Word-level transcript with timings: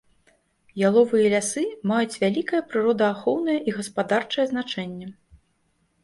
Яловыя 0.87 1.25
лясы 1.33 1.65
маюць 1.91 2.19
вялікае 2.23 2.61
прыродаахоўнае 2.71 3.57
і 3.67 3.75
гаспадарчае 3.77 4.45
значэнне. 4.53 5.07